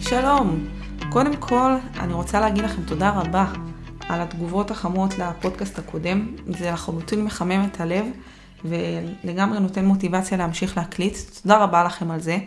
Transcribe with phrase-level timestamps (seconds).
[0.00, 0.66] שלום.
[1.10, 3.46] קודם כל, אני רוצה להגיד לכם תודה רבה
[4.08, 6.26] על התגובות החמות לפודקאסט הקודם.
[6.46, 8.06] זה לחלוטין מחמם את הלב
[8.64, 11.16] ולגמרי נותן מוטיבציה להמשיך להקליט.
[11.42, 12.38] תודה רבה לכם על זה.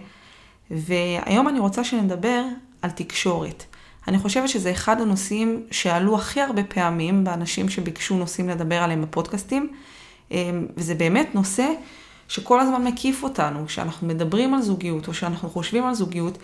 [0.72, 2.44] והיום אני רוצה שנדבר
[2.82, 3.64] על תקשורת.
[4.08, 9.74] אני חושבת שזה אחד הנושאים שעלו הכי הרבה פעמים באנשים שביקשו נושאים לדבר עליהם בפודקאסטים,
[10.78, 11.68] וזה באמת נושא
[12.28, 16.38] שכל הזמן מקיף אותנו, כשאנחנו מדברים על זוגיות או כשאנחנו חושבים על זוגיות,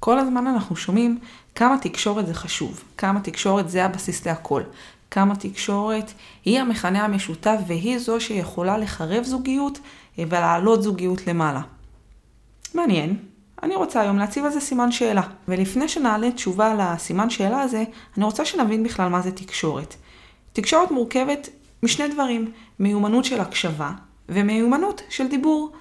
[0.00, 1.18] כל הזמן אנחנו שומעים
[1.54, 4.62] כמה תקשורת זה חשוב, כמה תקשורת זה הבסיס להכל,
[5.10, 6.12] כמה תקשורת
[6.44, 9.78] היא המכנה המשותף והיא זו שיכולה לחרב זוגיות
[10.18, 11.60] אה, ולהעלות זוגיות למעלה.
[12.74, 13.16] מעניין.
[13.62, 15.22] אני רוצה היום להציב על זה סימן שאלה.
[15.48, 17.84] ולפני שנעלה תשובה לסימן שאלה הזה,
[18.16, 19.94] אני רוצה שנבין בכלל מה זה תקשורת.
[20.52, 21.48] תקשורת מורכבת
[21.82, 23.90] משני דברים, מיומנות של הקשבה
[24.28, 25.72] ומיומנות של דיבור.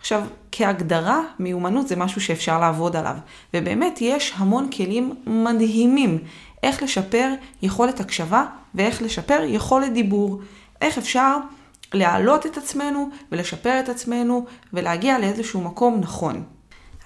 [0.00, 0.22] עכשיו,
[0.52, 3.16] כהגדרה, מיומנות זה משהו שאפשר לעבוד עליו,
[3.54, 6.18] ובאמת יש המון כלים מדהימים
[6.62, 10.40] איך לשפר יכולת הקשבה ואיך לשפר יכולת דיבור.
[10.80, 11.36] איך אפשר
[11.94, 16.44] להעלות את עצמנו ולשפר את עצמנו ולהגיע לאיזשהו מקום נכון.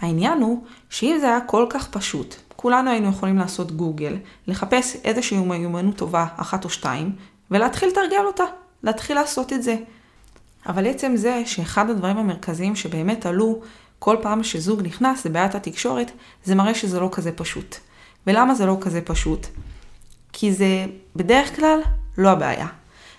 [0.00, 5.38] העניין הוא שאם זה היה כל כך פשוט, כולנו היינו יכולים לעשות גוגל, לחפש איזושהי
[5.38, 7.12] מיומנות טובה, אחת או שתיים,
[7.50, 8.44] ולהתחיל לתרגל אותה,
[8.82, 9.76] להתחיל לעשות את זה.
[10.66, 13.60] אבל עצם זה שאחד הדברים המרכזיים שבאמת עלו
[13.98, 16.10] כל פעם שזוג נכנס לבעיית התקשורת,
[16.44, 17.76] זה מראה שזה לא כזה פשוט.
[18.26, 19.46] ולמה זה לא כזה פשוט?
[20.32, 21.80] כי זה בדרך כלל
[22.18, 22.66] לא הבעיה.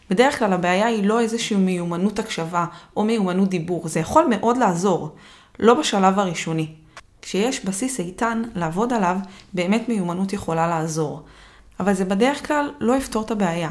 [0.10, 2.66] בדרך כלל הבעיה היא לא איזושהי מיומנות הקשבה
[2.98, 3.88] או מיומנות דיבור.
[3.88, 5.16] זה יכול מאוד לעזור,
[5.60, 6.68] לא בשלב הראשוני.
[7.22, 9.18] כשיש בסיס איתן לעבוד עליו,
[9.54, 11.24] באמת מיומנות יכולה לעזור.
[11.80, 13.70] אבל זה בדרך כלל לא יפתור את הבעיה.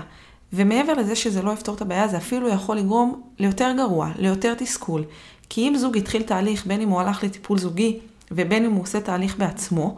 [0.52, 5.04] ומעבר לזה שזה לא יפתור את הבעיה, זה אפילו יכול לגרום ליותר גרוע, ליותר תסכול.
[5.48, 7.98] כי אם זוג התחיל תהליך, בין אם הוא הלך לטיפול זוגי,
[8.30, 9.96] ובין אם הוא עושה תהליך בעצמו,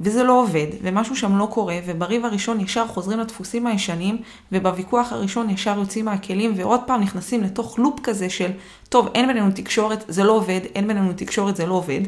[0.00, 4.18] וזה לא עובד, ומשהו שם לא קורה, ובריב הראשון ישר חוזרים לדפוסים הישנים,
[4.52, 8.50] ובוויכוח הראשון ישר יוצאים מהכלים, ועוד פעם נכנסים לתוך לופ כזה של,
[8.88, 12.00] טוב, אין בינינו תקשורת, זה לא עובד, אין בינינו תקשורת, זה לא עובד.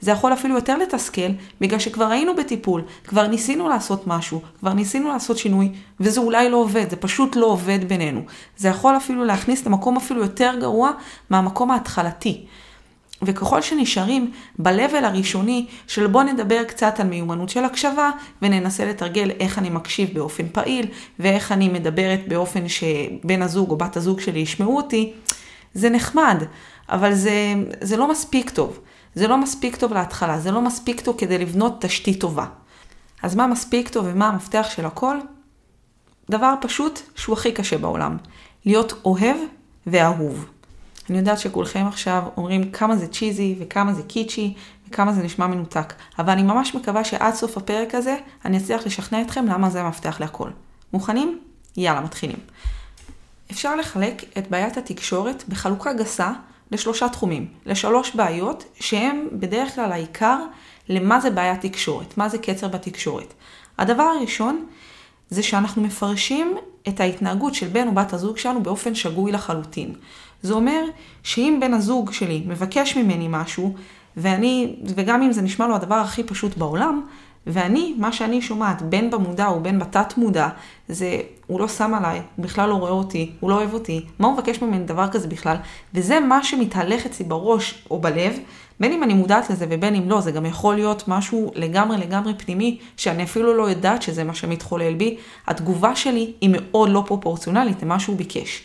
[0.00, 1.30] זה יכול אפילו יותר לתסכל,
[1.60, 6.56] בגלל שכבר היינו בטיפול, כבר ניסינו לעשות משהו, כבר ניסינו לעשות שינוי, וזה אולי לא
[6.56, 8.20] עובד, זה פשוט לא עובד בינינו.
[8.56, 10.90] זה יכול אפילו להכניס למקום אפילו יותר גרוע
[11.30, 12.46] מהמקום ההתחלתי.
[13.22, 18.10] וככל שנשארים ב-level הראשוני של בוא נדבר קצת על מיומנות של הקשבה
[18.42, 20.86] וננסה לתרגל איך אני מקשיב באופן פעיל
[21.18, 25.12] ואיך אני מדברת באופן שבן הזוג או בת הזוג שלי ישמעו אותי,
[25.74, 26.42] זה נחמד,
[26.88, 28.80] אבל זה, זה לא מספיק טוב.
[29.16, 32.46] זה לא מספיק טוב להתחלה, זה לא מספיק טוב כדי לבנות תשתית טובה.
[33.22, 35.16] אז מה מספיק טוב ומה המפתח של הכל?
[36.30, 38.16] דבר פשוט שהוא הכי קשה בעולם,
[38.64, 39.36] להיות אוהב
[39.86, 40.46] ואהוב.
[41.10, 44.54] אני יודעת שכולכם עכשיו אומרים כמה זה צ'יזי וכמה זה קיצ'י
[44.88, 49.22] וכמה זה נשמע מנותק, אבל אני ממש מקווה שעד סוף הפרק הזה אני אצליח לשכנע
[49.22, 50.50] אתכם למה זה המפתח להכל.
[50.92, 51.40] מוכנים?
[51.76, 52.38] יאללה, מתחילים.
[53.50, 56.32] אפשר לחלק את בעיית התקשורת בחלוקה גסה
[56.70, 60.38] לשלושה תחומים, לשלוש בעיות שהן בדרך כלל העיקר
[60.88, 63.34] למה זה בעיית תקשורת, מה זה קצר בתקשורת.
[63.78, 64.66] הדבר הראשון
[65.30, 66.56] זה שאנחנו מפרשים
[66.88, 69.94] את ההתנהגות של בן או בת הזוג שלנו באופן שגוי לחלוטין.
[70.42, 70.84] זה אומר
[71.22, 73.74] שאם בן הזוג שלי מבקש ממני משהו,
[74.16, 77.06] ואני, וגם אם זה נשמע לו הדבר הכי פשוט בעולם,
[77.46, 80.48] ואני, מה שאני שומעת, בין במודע או בין בתת מודע,
[80.88, 84.26] זה, הוא לא שם עליי, הוא בכלל לא רואה אותי, הוא לא אוהב אותי, מה
[84.26, 85.56] הוא מבקש ממני דבר כזה בכלל?
[85.94, 88.38] וזה מה שמתהלך אצלי בראש או בלב,
[88.80, 92.34] בין אם אני מודעת לזה ובין אם לא, זה גם יכול להיות משהו לגמרי לגמרי
[92.34, 97.82] פנימי, שאני אפילו לא יודעת שזה מה שמתחולל בי, התגובה שלי היא מאוד לא פרופורציונלית
[97.82, 98.62] למה שהוא ביקש.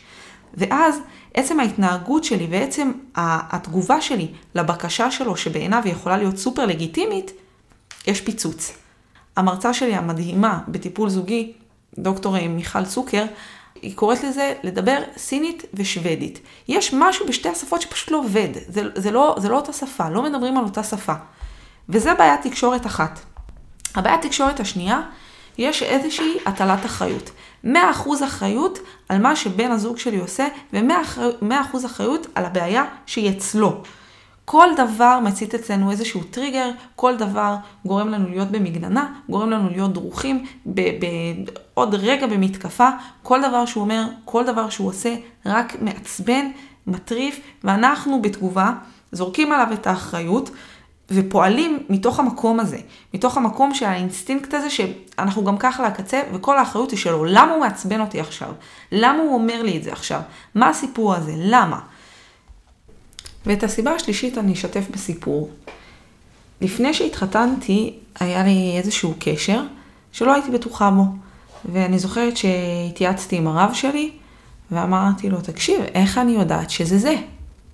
[0.54, 1.00] ואז
[1.34, 7.32] עצם ההתנהגות שלי ועצם התגובה שלי לבקשה שלו, שבעיניו היא יכולה להיות סופר לגיטימית,
[8.08, 8.74] יש פיצוץ.
[9.36, 11.54] המרצה שלי המדהימה בטיפול זוגי,
[11.98, 13.26] דוקטור מיכל צוקר,
[13.82, 16.40] היא קוראת לזה לדבר סינית ושוודית.
[16.68, 18.50] יש משהו בשתי השפות שפשוט לא עובד.
[18.68, 21.14] זה, זה, לא, זה לא אותה שפה, לא מדברים על אותה שפה.
[21.90, 23.20] וזה בעיית תקשורת אחת.
[23.96, 25.02] הבעיית תקשורת השנייה,
[25.58, 27.32] יש איזושהי הטלת אחריות.
[27.66, 27.68] 100%
[28.26, 28.80] אחריות
[29.10, 33.84] על מה שבן הזוג שלי עושה, ו-100% אחריות על הבעיה שהיא אצלו.
[34.46, 37.56] כל דבר מצית אצלנו איזשהו טריגר, כל דבר
[37.86, 42.90] גורם לנו להיות במגננה, גורם לנו להיות דרוכים, בעוד רגע במתקפה,
[43.24, 45.16] כל דבר שהוא אומר, כל דבר שהוא עושה,
[45.46, 46.46] רק מעצבן,
[46.88, 48.72] מטריף, ואנחנו בתגובה
[49.12, 50.52] זורקים עליו את האחריות.
[51.14, 52.78] ופועלים מתוך המקום הזה,
[53.14, 57.26] מתוך המקום של האינסטינקט הזה שאנחנו גם ככה על הקצה וכל האחריות היא שלו.
[57.26, 58.50] למה הוא מעצבן אותי עכשיו?
[58.92, 60.22] למה הוא אומר לי את זה עכשיו?
[60.56, 61.34] מה הסיפור הזה?
[61.38, 61.80] למה?
[63.46, 65.50] ואת הסיבה השלישית אני אשתף בסיפור.
[66.62, 69.64] לפני שהתחתנתי, היה לי איזשהו קשר
[70.12, 71.04] שלא הייתי בטוחה בו.
[71.66, 74.12] ואני זוכרת שהתייעצתי עם הרב שלי,
[74.72, 77.16] ואמרתי לו, תקשיב, איך אני יודעת שזה זה?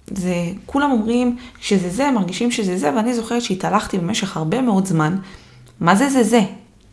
[0.08, 0.36] זה,
[0.66, 5.18] כולם אומרים שזה זה, מרגישים שזה זה, ואני זוכרת שהתהלכתי במשך הרבה מאוד זמן,
[5.80, 6.42] מה זה זה זה?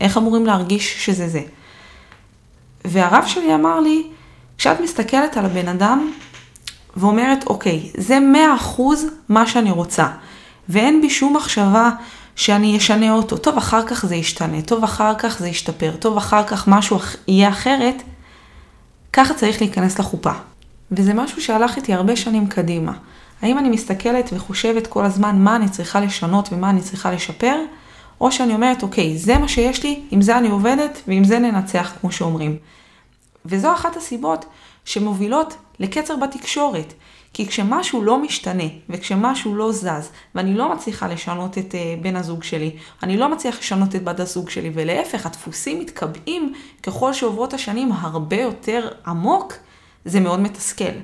[0.00, 1.42] איך אמורים להרגיש שזה זה?
[2.84, 4.06] והרב שלי אמר לי,
[4.58, 6.12] כשאת מסתכלת על הבן אדם
[6.96, 10.08] ואומרת, אוקיי, זה מאה אחוז מה שאני רוצה,
[10.68, 11.90] ואין בי שום מחשבה
[12.36, 16.44] שאני אשנה אותו, טוב, אחר כך זה ישתנה, טוב, אחר כך זה ישתפר, טוב, אחר
[16.44, 16.98] כך משהו
[17.28, 18.02] יהיה אחרת,
[19.12, 20.32] ככה צריך להיכנס לחופה.
[20.90, 22.92] וזה משהו שהלך איתי הרבה שנים קדימה.
[23.42, 27.56] האם אני מסתכלת וחושבת כל הזמן מה אני צריכה לשנות ומה אני צריכה לשפר,
[28.20, 31.92] או שאני אומרת, אוקיי, זה מה שיש לי, עם זה אני עובדת ועם זה ננצח,
[32.00, 32.56] כמו שאומרים.
[33.46, 34.44] וזו אחת הסיבות
[34.84, 36.94] שמובילות לקצר בתקשורת.
[37.34, 42.42] כי כשמשהו לא משתנה, וכשמשהו לא זז, ואני לא מצליחה לשנות את uh, בן הזוג
[42.42, 47.92] שלי, אני לא מצליחה לשנות את בת הזוג שלי, ולהפך, הדפוסים מתקבעים ככל שעוברות השנים
[47.92, 49.52] הרבה יותר עמוק,
[50.04, 50.94] זה מאוד מתסכל.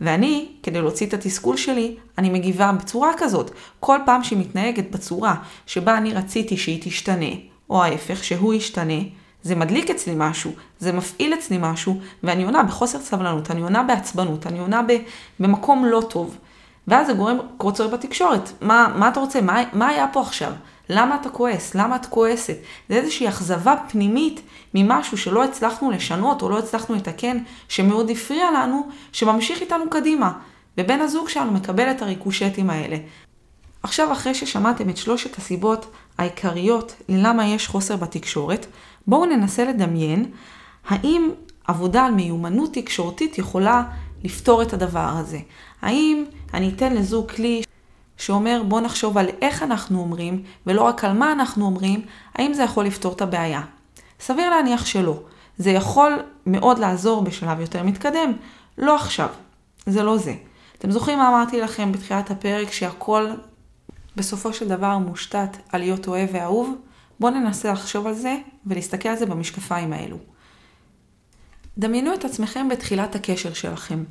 [0.00, 3.50] ואני, כדי להוציא את התסכול שלי, אני מגיבה בצורה כזאת.
[3.80, 5.34] כל פעם שהיא מתנהגת בצורה
[5.66, 7.30] שבה אני רציתי שהיא תשתנה,
[7.70, 9.00] או ההפך, שהוא ישתנה,
[9.44, 14.46] זה מדליק אצלי משהו, זה מפעיל אצלי משהו, ואני עונה בחוסר סבלנות, אני עונה בעצבנות,
[14.46, 14.82] אני עונה
[15.40, 16.36] במקום לא טוב.
[16.88, 18.52] ואז זה גורם קרוצר בתקשורת.
[18.60, 19.40] מה, מה אתה רוצה?
[19.40, 20.52] מה, מה היה פה עכשיו?
[20.88, 21.74] למה אתה כועס?
[21.74, 22.56] למה את כועסת?
[22.88, 24.40] זה איזושהי אכזבה פנימית
[24.74, 27.38] ממשהו שלא הצלחנו לשנות או לא הצלחנו לתקן,
[27.68, 30.32] שמאוד הפריע לנו, שממשיך איתנו קדימה.
[30.78, 32.96] ובן הזוג שלנו מקבל את הריקושטים האלה.
[33.84, 35.86] עכשיו, אחרי ששמעתם את שלושת הסיבות
[36.18, 38.66] העיקריות ללמה יש חוסר בתקשורת,
[39.06, 40.30] בואו ננסה לדמיין
[40.88, 41.30] האם
[41.64, 43.82] עבודה על מיומנות תקשורתית יכולה
[44.24, 45.38] לפתור את הדבר הזה.
[45.82, 47.62] האם אני אתן לזוג כלי
[48.16, 52.02] שאומר בוא נחשוב על איך אנחנו אומרים ולא רק על מה אנחנו אומרים,
[52.34, 53.62] האם זה יכול לפתור את הבעיה?
[54.20, 55.20] סביר להניח שלא.
[55.58, 56.12] זה יכול
[56.46, 58.32] מאוד לעזור בשלב יותר מתקדם,
[58.78, 59.28] לא עכשיו.
[59.86, 60.34] זה לא זה.
[60.78, 63.30] אתם זוכרים מה אמרתי לכם בתחילת הפרק שהכל
[64.16, 66.74] בסופו של דבר מושתת על להיות אוהב ואהוב?
[67.20, 70.16] בואו ננסה לחשוב על זה ולהסתכל על זה במשקפיים האלו.
[71.78, 74.04] דמיינו את עצמכם בתחילת הקשר שלכם.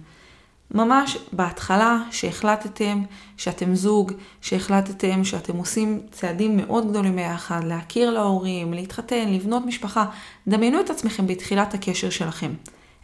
[0.72, 3.02] ממש בהתחלה שהחלטתם
[3.38, 4.12] שאתם זוג,
[4.42, 10.06] שהחלטתם שאתם עושים צעדים מאוד גדולים ביחד, להכיר להורים, להתחתן, לבנות משפחה,
[10.48, 12.54] דמיינו את עצמכם בתחילת הקשר שלכם.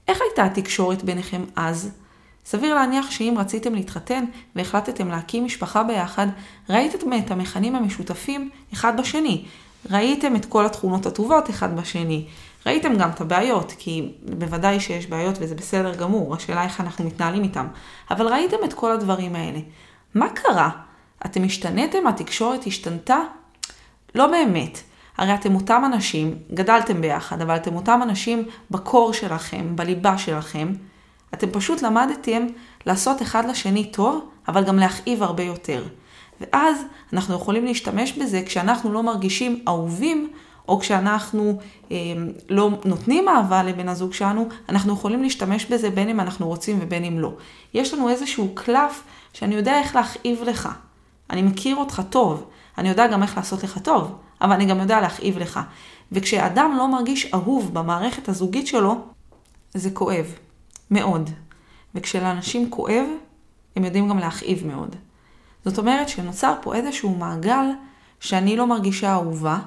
[0.07, 1.91] איך הייתה התקשורת ביניכם אז?
[2.45, 4.25] סביר להניח שאם רציתם להתחתן
[4.55, 6.27] והחלטתם להקים משפחה ביחד,
[6.69, 9.45] ראיתם את המכנים המשותפים אחד בשני.
[9.91, 12.25] ראיתם את כל התכונות הטובות אחד בשני.
[12.65, 17.43] ראיתם גם את הבעיות, כי בוודאי שיש בעיות וזה בסדר גמור, השאלה איך אנחנו מתנהלים
[17.43, 17.67] איתם.
[18.11, 19.59] אבל ראיתם את כל הדברים האלה.
[20.15, 20.69] מה קרה?
[21.25, 22.07] אתם השתנתם?
[22.07, 23.17] התקשורת השתנתה?
[24.15, 24.79] לא באמת.
[25.17, 30.73] הרי אתם אותם אנשים, גדלתם ביחד, אבל אתם אותם אנשים בקור שלכם, בליבה שלכם.
[31.33, 32.47] אתם פשוט למדתם
[32.85, 35.83] לעשות אחד לשני טוב, אבל גם להכאיב הרבה יותר.
[36.41, 36.77] ואז
[37.13, 40.29] אנחנו יכולים להשתמש בזה כשאנחנו לא מרגישים אהובים,
[40.67, 41.59] או כשאנחנו
[41.91, 41.97] אה,
[42.49, 47.03] לא נותנים אהבה לבן הזוג שלנו, אנחנו יכולים להשתמש בזה בין אם אנחנו רוצים ובין
[47.03, 47.31] אם לא.
[47.73, 49.03] יש לנו איזשהו קלף
[49.33, 50.69] שאני יודע איך להכאיב לך.
[51.29, 52.45] אני מכיר אותך טוב,
[52.77, 55.59] אני יודע גם איך לעשות לך טוב, אבל אני גם יודע להכאיב לך.
[56.11, 58.95] וכשאדם לא מרגיש אהוב במערכת הזוגית שלו,
[59.73, 60.25] זה כואב.
[60.91, 61.29] מאוד.
[61.95, 63.05] וכשלאנשים כואב,
[63.75, 64.95] הם יודעים גם להכאיב מאוד.
[65.65, 67.65] זאת אומרת שנוצר פה איזשהו מעגל
[68.19, 69.59] שאני לא מרגישה אהובה,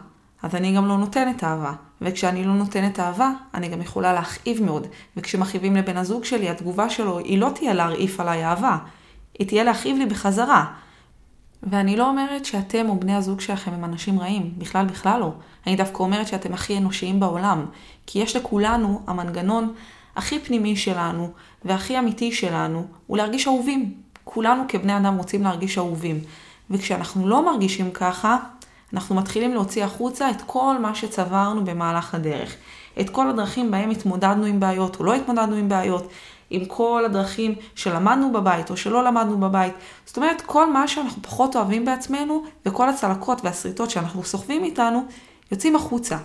[0.42, 1.72] אז אני גם לא נותנת אהבה.
[2.00, 4.86] וכשאני לא נותנת אהבה, אני גם יכולה להכאיב מאוד.
[5.16, 8.78] וכשמכאיבים לבן הזוג שלי, התגובה שלו היא לא תהיה להרעיף עליי אהבה,
[9.38, 10.64] היא תהיה להכאיב לי בחזרה.
[11.62, 15.32] ואני לא אומרת שאתם או בני הזוג שלכם הם אנשים רעים, בכלל בכלל לא.
[15.66, 17.66] אני דווקא אומרת שאתם הכי אנושיים בעולם.
[18.06, 19.74] כי יש לכולנו המנגנון
[20.16, 21.31] הכי פנימי שלנו
[21.64, 23.95] והכי אמיתי שלנו הוא להרגיש אהובים.
[24.25, 26.21] כולנו כבני אדם רוצים להרגיש אהובים.
[26.71, 28.37] וכשאנחנו לא מרגישים ככה,
[28.92, 32.57] אנחנו מתחילים להוציא החוצה את כל מה שצברנו במהלך הדרך.
[33.00, 36.09] את כל הדרכים בהם התמודדנו עם בעיות או לא התמודדנו עם בעיות,
[36.50, 39.75] עם כל הדרכים שלמדנו בבית או שלא למדנו בבית.
[40.07, 45.04] זאת אומרת, כל מה שאנחנו פחות אוהבים בעצמנו וכל הצלקות והשריטות שאנחנו סוחבים איתנו,
[45.52, 46.19] יוצאים החוצה.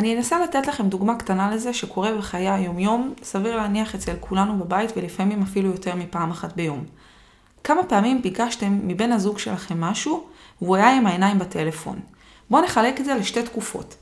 [0.00, 4.90] אני אנסה לתת לכם דוגמה קטנה לזה שקורה בחיי היומיום, סביר להניח אצל כולנו בבית
[4.96, 6.84] ולפעמים אפילו יותר מפעם אחת ביום.
[7.64, 10.26] כמה פעמים ביקשתם מבן הזוג שלכם משהו
[10.62, 12.00] והוא היה עם העיניים בטלפון.
[12.50, 13.96] בואו נחלק את זה לשתי תקופות.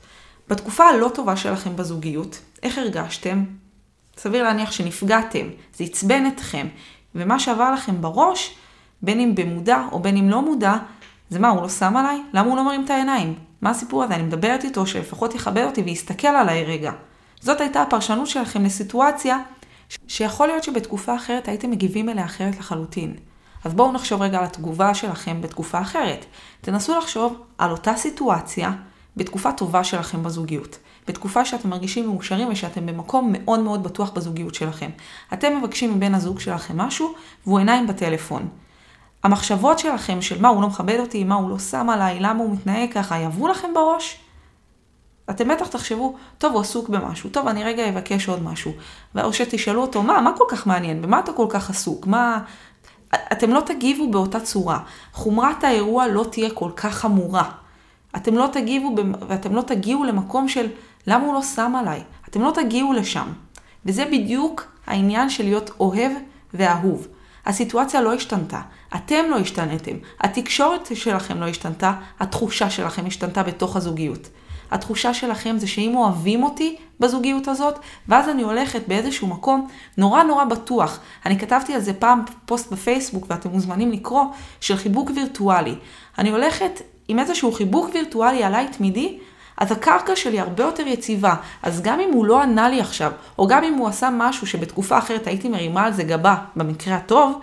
[0.47, 3.43] בתקופה הלא טובה שלכם בזוגיות, איך הרגשתם?
[4.17, 6.67] סביר להניח שנפגעתם, זה עצבן אתכם,
[7.15, 8.55] ומה שעבר לכם בראש,
[9.01, 10.75] בין אם במודע או בין אם לא מודע,
[11.29, 12.21] זה מה, הוא לא שם עליי?
[12.33, 13.48] למה הוא לא מרים את העיניים?
[13.61, 14.15] מה הסיפור הזה?
[14.15, 16.91] אני מדברת איתו שלפחות יכבד אותי ויסתכל עליי רגע.
[17.41, 19.37] זאת הייתה הפרשנות שלכם לסיטואציה
[20.07, 23.15] שיכול להיות שבתקופה אחרת הייתם מגיבים אליה אחרת לחלוטין.
[23.63, 26.25] אז בואו נחשוב רגע על התגובה שלכם בתקופה אחרת.
[26.61, 28.71] תנסו לחשוב על אותה סיטואציה
[29.17, 30.77] בתקופה טובה שלכם בזוגיות.
[31.07, 34.89] בתקופה שאתם מרגישים מאושרים ושאתם במקום מאוד מאוד בטוח בזוגיות שלכם.
[35.33, 37.13] אתם מבקשים מבן הזוג שלכם משהו,
[37.45, 38.49] והוא עיניים בטלפון.
[39.23, 42.53] המחשבות שלכם של מה הוא לא מכבד אותי, מה הוא לא שם עליי, למה הוא
[42.53, 44.19] מתנהג ככה, יעברו לכם בראש?
[45.29, 48.71] אתם בטח תחשבו, טוב, הוא עסוק במשהו, טוב, אני רגע אבקש עוד משהו.
[49.23, 51.01] או שתשאלו אותו, מה, מה כל כך מעניין?
[51.01, 52.07] במה אתה כל כך עסוק?
[52.07, 52.39] מה...
[53.31, 54.79] אתם לא תגיבו באותה צורה.
[55.13, 57.51] חומרת האירוע לא תהיה כל כך חמורה.
[58.15, 58.95] אתם לא תגיבו
[59.27, 60.67] ואתם לא תגיעו למקום של
[61.07, 62.03] למה הוא לא שם עליי.
[62.29, 63.27] אתם לא תגיעו לשם.
[63.85, 66.11] וזה בדיוק העניין של להיות אוהב
[66.53, 67.07] ואהוב.
[67.49, 68.61] הסיטואציה לא השתנתה,
[68.95, 74.29] אתם לא השתנתם, התקשורת שלכם לא השתנתה, התחושה שלכם השתנתה בתוך הזוגיות.
[74.71, 80.43] התחושה שלכם זה שאם אוהבים אותי בזוגיות הזאת, ואז אני הולכת באיזשהו מקום נורא נורא
[80.43, 80.99] בטוח.
[81.25, 84.23] אני כתבתי על זה פעם פוסט בפייסבוק ואתם מוזמנים לקרוא,
[84.61, 85.75] של חיבוק וירטואלי.
[86.17, 89.19] אני הולכת עם איזשהו חיבוק וירטואלי עליי תמידי,
[89.59, 91.35] אז הקרקע שלי הרבה יותר יציבה.
[91.63, 94.97] אז גם אם הוא לא ענה לי עכשיו, או גם אם הוא עשה משהו שבתקופה
[94.97, 97.39] אחרת הייתי מרימה על זה גבה, במקרה הטוב,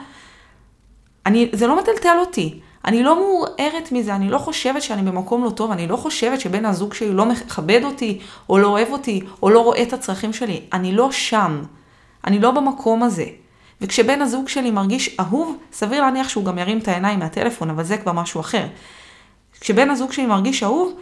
[1.26, 2.60] אני, זה לא מטלטל אותי.
[2.84, 6.64] אני לא מעורערת מזה, אני לא חושבת שאני במקום לא טוב, אני לא חושבת שבן
[6.64, 10.60] הזוג שלי לא מכבד אותי, או לא אוהב אותי, או לא רואה את הצרכים שלי.
[10.72, 11.62] אני לא שם.
[12.26, 13.24] אני לא במקום הזה.
[13.80, 17.96] וכשבן הזוג שלי מרגיש אהוב, סביר להניח שהוא גם ירים את העיניים מהטלפון, אבל זה
[17.96, 18.66] כבר משהו אחר.
[19.60, 20.92] כשבן הזוג שלי מרגיש אהוב,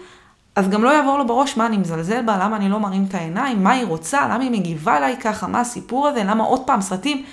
[0.57, 3.15] אז גם לא יעבור לו בראש מה אני מזלזל בה, למה אני לא מרים את
[3.15, 6.81] העיניים, מה היא רוצה, למה היא מגיבה אליי ככה, מה הסיפור הזה, למה עוד פעם
[6.81, 7.25] סרטים.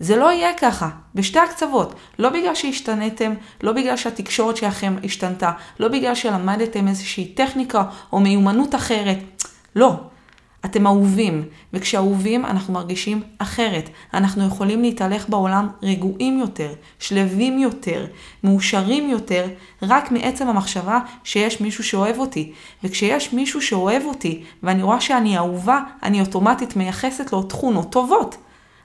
[0.00, 1.94] זה לא יהיה ככה, בשתי הקצוות.
[2.18, 8.74] לא בגלל שהשתנתם, לא בגלל שהתקשורת שלכם השתנתה, לא בגלל שלמדתם איזושהי טכניקה או מיומנות
[8.74, 9.18] אחרת.
[9.76, 10.00] לא.
[10.66, 13.90] אתם אהובים, וכשאהובים אנחנו מרגישים אחרת.
[14.14, 18.06] אנחנו יכולים להתהלך בעולם רגועים יותר, שלווים יותר,
[18.44, 19.46] מאושרים יותר,
[19.82, 22.52] רק מעצם המחשבה שיש מישהו שאוהב אותי.
[22.84, 28.36] וכשיש מישהו שאוהב אותי, ואני רואה שאני אהובה, אני אוטומטית מייחסת לו תכונות טובות.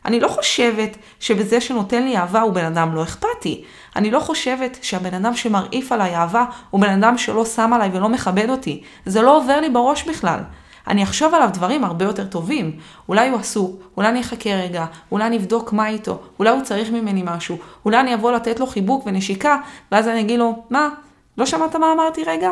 [0.06, 3.64] אני לא חושבת שבזה שנותן לי אהבה הוא בן אדם לא אכפתי.
[3.96, 8.10] אני לא חושבת שהבן אדם שמרעיף עליי אהבה הוא בן אדם שלא שם עליי ולא
[8.10, 8.84] מכבד אותי.
[9.06, 10.40] זה לא עובר לי בראש בכלל.
[10.88, 12.80] אני אחשוב עליו דברים הרבה יותר טובים.
[13.10, 16.90] אולי הוא עסוק, אולי אני אחכה רגע, אולי אני אבדוק מה איתו, אולי הוא צריך
[16.90, 19.58] ממני משהו, אולי אני אבוא לתת לו חיבוק ונשיקה,
[19.92, 20.90] ואז אני אגיד לו, מה,
[21.38, 22.52] לא שמעת מה אמרתי רגע?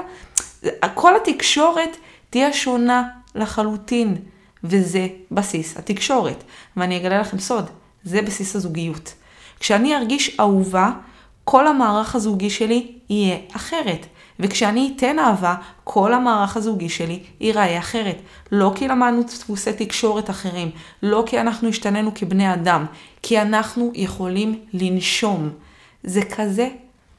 [0.93, 1.97] כל התקשורת
[2.29, 3.03] תהיה שונה
[3.35, 4.17] לחלוטין.
[4.63, 6.43] וזה בסיס התקשורת.
[6.77, 7.69] ואני אגלה לכם סוד,
[8.03, 9.13] זה בסיס הזוגיות.
[9.59, 10.91] כשאני ארגיש אהובה,
[11.43, 14.05] כל המערך הזוגי שלי יהיה אחרת.
[14.39, 18.21] וכשאני אתן אהבה, כל המערך הזוגי שלי ייראה אחרת.
[18.51, 20.71] לא כי למדנו דפוסי תקשורת אחרים,
[21.03, 22.85] לא כי אנחנו השתננו כבני אדם,
[23.21, 25.49] כי אנחנו יכולים לנשום.
[26.03, 26.69] זה כזה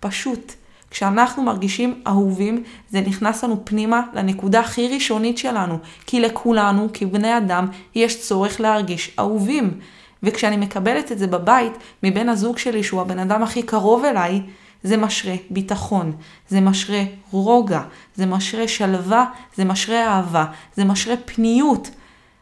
[0.00, 0.52] פשוט.
[0.90, 7.66] כשאנחנו מרגישים אהובים, זה נכנס לנו פנימה לנקודה הכי ראשונית שלנו, כי לכולנו, כבני אדם,
[7.94, 9.78] יש צורך להרגיש אהובים.
[10.22, 11.72] וכשאני מקבלת את זה בבית,
[12.02, 14.42] מבן הזוג שלי, שהוא הבן אדם הכי קרוב אליי,
[14.82, 16.12] זה משרה ביטחון,
[16.49, 17.80] זה משרה רוגע,
[18.14, 19.25] זה משרה שלווה,
[19.56, 20.44] זה משרה אהבה,
[20.76, 21.90] זה משרה פניות.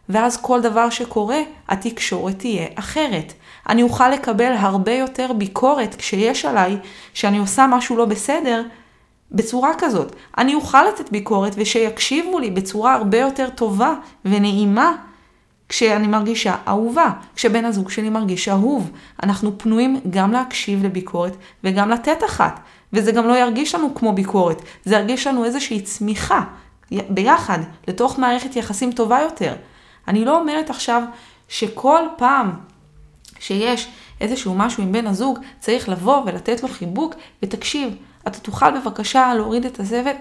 [0.08, 3.32] ואז כל דבר שקורה, התקשורת תהיה אחרת.
[3.68, 6.76] אני אוכל לקבל הרבה יותר ביקורת כשיש עליי
[7.14, 8.62] שאני עושה משהו לא בסדר,
[9.32, 10.16] בצורה כזאת.
[10.38, 14.96] אני אוכל לתת ביקורת ושיקשיבו לי בצורה הרבה יותר טובה ונעימה
[15.68, 18.90] כשאני מרגישה אהובה, כשבן הזוג שלי מרגיש אהוב.
[19.22, 22.60] אנחנו פנויים גם להקשיב לביקורת וגם לתת אחת.
[22.92, 26.44] וזה גם לא ירגיש לנו כמו ביקורת, זה ירגיש לנו איזושהי צמיחה
[26.90, 27.58] ביחד
[27.88, 29.54] לתוך מערכת יחסים טובה יותר.
[30.08, 31.02] אני לא אומרת עכשיו
[31.48, 32.50] שכל פעם
[33.38, 33.88] שיש
[34.20, 37.94] איזשהו משהו עם בן הזוג, צריך לבוא ולתת לו חיבוק, ותקשיב,
[38.26, 40.12] אתה תוכל בבקשה להוריד את הזבל?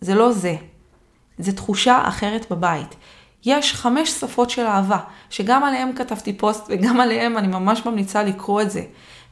[0.00, 0.56] זה לא זה.
[1.38, 2.94] זה תחושה אחרת בבית.
[3.46, 4.98] יש חמש שפות של אהבה,
[5.30, 8.82] שגם עליהם כתבתי פוסט וגם עליהם אני ממש ממליצה לקרוא את זה.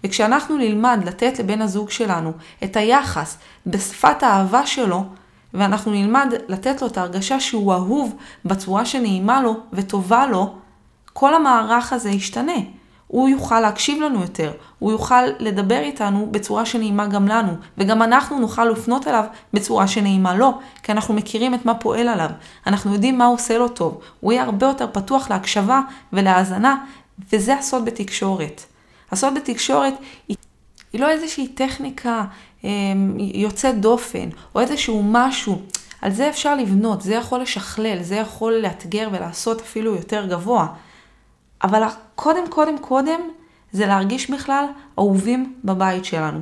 [0.04, 2.32] וכשאנחנו נלמד לתת לבן הזוג שלנו
[2.64, 5.04] את היחס בשפת האהבה שלו,
[5.54, 10.54] ואנחנו נלמד לתת לו את ההרגשה שהוא אהוב בצורה שנעימה לו וטובה לו,
[11.12, 12.58] כל המערך הזה ישתנה.
[13.14, 18.38] הוא יוכל להקשיב לנו יותר, הוא יוכל לדבר איתנו בצורה שנעימה גם לנו, וגם אנחנו
[18.40, 22.30] נוכל לפנות אליו בצורה שנעימה לו, כי אנחנו מכירים את מה פועל עליו,
[22.66, 25.80] אנחנו יודעים מה עושה לו טוב, הוא יהיה הרבה יותר פתוח להקשבה
[26.12, 26.84] ולהאזנה,
[27.32, 28.64] וזה הסוד בתקשורת.
[29.10, 29.94] הסוד בתקשורת
[30.28, 30.36] היא,
[30.92, 32.24] היא לא איזושהי טכניקה
[32.64, 32.70] אה,
[33.18, 35.62] יוצאת דופן, או איזשהו משהו.
[36.02, 40.66] על זה אפשר לבנות, זה יכול לשכלל, זה יכול לאתגר ולעשות אפילו יותר גבוה.
[41.62, 41.82] אבל
[42.14, 43.20] קודם, קודם, קודם,
[43.72, 44.64] זה להרגיש בכלל
[44.98, 46.40] אהובים בבית שלנו.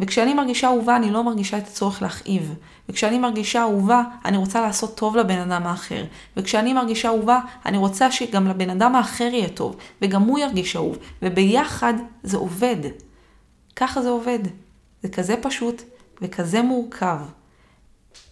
[0.00, 2.54] וכשאני מרגישה אהובה, אני לא מרגישה את הצורך להכאיב.
[2.88, 6.04] וכשאני מרגישה אהובה, אני רוצה לעשות טוב לבן אדם האחר.
[6.36, 10.98] וכשאני מרגישה אהובה, אני רוצה שגם לבן אדם האחר יהיה טוב, וגם הוא ירגיש אהוב.
[11.22, 12.76] וביחד זה עובד.
[13.76, 14.38] ככה זה עובד.
[15.02, 15.82] זה כזה פשוט
[16.22, 17.18] וכזה מורכב.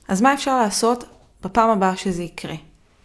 [0.08, 1.04] אז מה אפשר לעשות
[1.42, 2.54] בפעם הבאה שזה יקרה?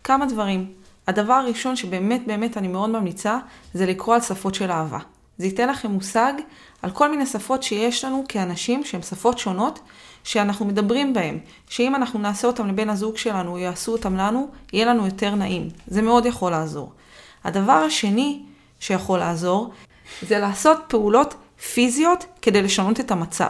[0.04, 0.74] כמה דברים.
[1.08, 3.38] הדבר הראשון שבאמת באמת אני מאוד ממליצה,
[3.74, 5.00] זה לקרוא על שפות של אהבה.
[5.38, 6.34] זה ייתן לכם מושג
[6.82, 9.80] על כל מיני שפות שיש לנו כאנשים שהן שפות שונות,
[10.24, 15.06] שאנחנו מדברים בהן, שאם אנחנו נעשה אותן לבן הזוג שלנו, יעשו אותן לנו, יהיה לנו
[15.06, 15.70] יותר נעים.
[15.88, 16.92] זה מאוד יכול לעזור.
[17.44, 18.44] הדבר השני
[18.80, 19.72] שיכול לעזור,
[20.22, 21.36] זה לעשות פעולות
[21.74, 23.50] פיזיות כדי לשנות את המצב.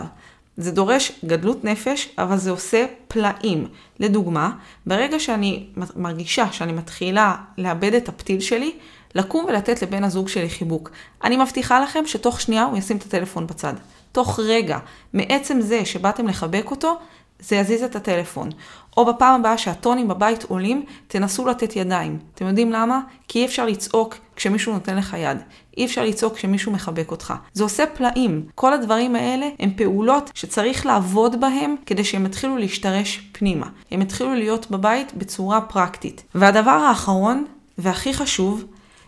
[0.58, 3.68] זה דורש גדלות נפש, אבל זה עושה פלאים.
[4.00, 4.52] לדוגמה,
[4.86, 8.72] ברגע שאני מרגישה שאני מתחילה לאבד את הפתיל שלי,
[9.16, 10.92] לקום ולתת לבן הזוג שלי חיבוק.
[11.24, 13.74] אני מבטיחה לכם שתוך שנייה הוא ישים את הטלפון בצד.
[14.12, 14.80] תוך רגע,
[15.14, 17.00] מעצם זה שבאתם לחבק אותו,
[17.44, 18.50] זה יזיז את הטלפון.
[18.98, 22.20] או בפעם הבאה שהטונים בבית עולים, תנסו לתת ידיים.
[22.36, 23.02] אתם יודעים למה?
[23.28, 25.38] כי אי אפשר לצעוק כשמישהו נותן לך יד.
[25.78, 27.34] אי אפשר לצעוק כשמישהו מחבק אותך.
[27.54, 28.46] זה עושה פלאים.
[28.56, 33.68] כל הדברים האלה הם פעולות שצריך לעבוד בהם כדי שהם יתחילו להשתרש פנימה.
[33.92, 36.24] הם יתחילו להיות בבית בצורה פרקטית.
[36.36, 37.46] והדבר האחרון,
[37.78, 38.64] והכי חשוב,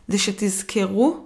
[0.08, 1.18] זה שתזכרו,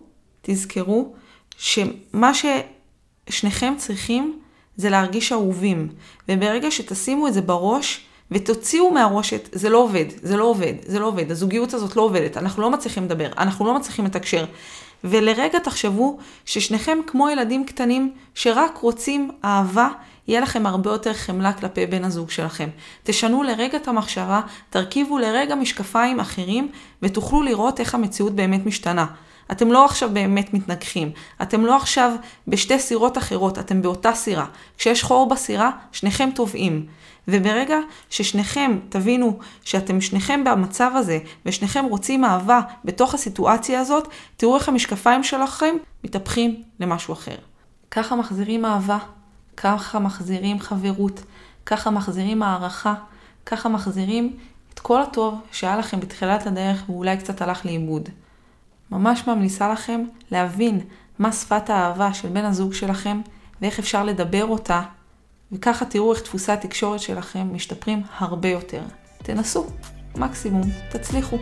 [0.41, 1.13] תזכרו,
[1.57, 4.38] שמה ששניכם צריכים
[4.79, 5.87] זה להרגיש אהובים.
[6.29, 10.99] וברגע שתשימו את זה בראש, ותוציאו מהראש את, זה לא עובד, זה לא עובד, זה
[10.99, 14.45] לא עובד, הזוגיות הזאת לא עובדת, אנחנו לא מצליחים לדבר, אנחנו לא מצליחים לתקשר.
[15.03, 19.89] ולרגע תחשבו ששניכם כמו ילדים קטנים שרק רוצים אהבה,
[20.27, 22.69] יהיה לכם הרבה יותר חמלה כלפי בן הזוג שלכם.
[23.03, 29.05] תשנו לרגע את המחשבה, תרכיבו לרגע משקפיים אחרים ותוכלו לראות איך המציאות באמת משתנה.
[29.51, 32.11] אתם לא עכשיו באמת מתנגחים, אתם לא עכשיו
[32.47, 34.45] בשתי סירות אחרות, אתם באותה סירה.
[34.77, 36.85] כשיש חור בסירה, שניכם טובעים.
[37.27, 37.77] וברגע
[38.09, 44.07] ששניכם תבינו שאתם שניכם במצב הזה, ושניכם רוצים אהבה בתוך הסיטואציה הזאת,
[44.37, 47.35] תראו איך המשקפיים שלכם מתהפכים למשהו אחר.
[47.91, 48.97] ככה מחזירים אהבה,
[49.57, 51.23] ככה מחזירים חברות,
[51.65, 52.93] ככה מחזירים הערכה,
[53.45, 54.37] ככה מחזירים
[54.73, 58.09] את כל הטוב שהיה לכם בתחילת הדרך ואולי קצת הלך לאיבוד.
[58.91, 60.79] ממש ממליצה לכם להבין
[61.19, 63.21] מה שפת האהבה של בן הזוג שלכם
[63.61, 64.81] ואיך אפשר לדבר אותה,
[65.51, 68.81] וככה תראו איך דפוסי התקשורת שלכם משתפרים הרבה יותר.
[69.17, 69.67] תנסו,
[70.15, 71.37] מקסימום, תצליחו.